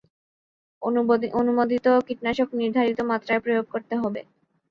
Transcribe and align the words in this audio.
অনুমোদিত 1.35 1.85
কীটনাশক 2.07 2.49
নির্ধারিত 2.59 2.99
মাত্রায় 3.11 3.43
প্রয়োগ 3.43 3.65
করতে 3.73 3.93
হবে। 4.01 4.21